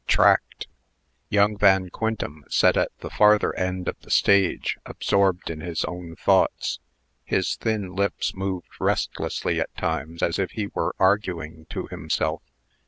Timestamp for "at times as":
9.61-10.39